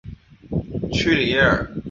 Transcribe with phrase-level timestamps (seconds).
[0.91, 1.71] 屈里耶尔。